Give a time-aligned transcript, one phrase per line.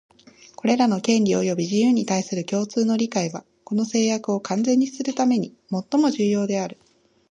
[0.55, 6.79] これらの権利及び自由に対する共通の理解は、この誓約を完全にするためにもっとも重要である